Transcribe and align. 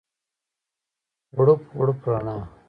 غوړپ، 1.35 1.61
غوړپ 1.77 1.97
رڼا 2.07 2.37